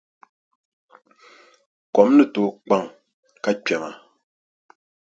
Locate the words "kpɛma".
3.63-3.89